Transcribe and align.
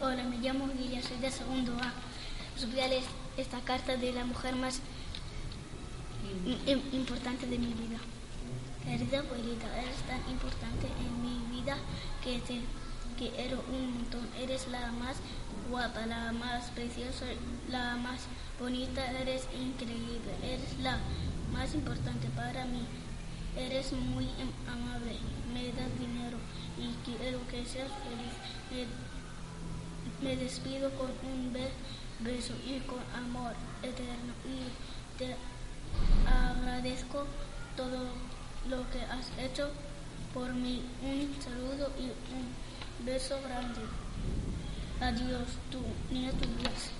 Hola, 0.00 0.22
me 0.24 0.38
llamo 0.38 0.66
Lilia, 0.68 1.02
soy 1.02 1.18
de 1.18 1.30
segundo 1.30 1.72
A. 1.82 1.92
Os 2.56 2.66
voy 2.70 2.80
a 2.80 2.88
leer 2.88 3.02
esta 3.36 3.60
carta 3.60 3.96
de 3.96 4.12
la 4.12 4.24
mujer 4.24 4.54
más 4.56 4.80
im- 6.66 6.82
importante 6.92 7.46
de 7.46 7.58
mi 7.58 7.72
vida. 7.74 7.98
Querida 8.84 9.18
abuelita, 9.20 9.66
eres 9.78 10.00
tan 10.08 10.20
importante 10.30 10.86
en 10.86 11.12
mi 11.22 11.36
vida 11.60 11.76
que 12.24 12.38
te 12.40 12.60
quiero 13.18 13.62
un 13.72 13.94
montón. 13.94 14.26
Eres 14.38 14.68
la 14.68 14.90
más 14.92 15.16
guapa, 15.70 16.06
la 16.06 16.32
más 16.32 16.70
preciosa, 16.70 17.26
la 17.68 17.96
más 17.96 18.20
bonita, 18.58 19.02
eres 19.20 19.42
increíble, 19.54 20.32
eres 20.42 20.78
la 20.80 20.98
más 21.52 21.74
importante 21.74 22.26
para 22.34 22.64
mí. 22.64 22.82
Eres 23.56 23.92
muy 23.92 24.24
am- 24.40 24.74
amable, 24.78 25.16
me 25.52 25.64
das 25.72 25.92
dinero 25.98 26.38
y 26.78 26.88
quiero 27.04 27.38
que 27.48 27.66
seas 27.66 27.90
feliz. 28.04 28.34
Me 30.22 30.36
despido 30.36 30.90
con 30.90 31.08
un 31.30 31.52
be- 31.52 31.70
beso 32.20 32.52
y 32.66 32.80
con 32.80 32.98
amor 33.16 33.52
eterno 33.82 34.32
y 34.44 35.18
te 35.18 35.34
agradezco 36.26 37.24
todo 37.76 37.98
lo 38.68 38.90
que 38.90 39.00
has 39.02 39.30
hecho 39.38 39.70
por 40.34 40.52
mí. 40.52 40.82
Un 41.02 41.34
saludo 41.42 41.90
y 41.98 42.04
un 42.34 43.04
beso 43.06 43.38
grande. 43.42 43.80
Adiós, 45.00 45.48
tu 45.70 45.80
niña 46.12 46.30
Tobias. 46.32 46.90